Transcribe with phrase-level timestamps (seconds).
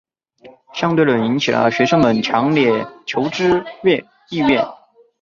[0.73, 3.63] 相对论引起了学生们的强烈求知
[4.31, 4.67] 意愿。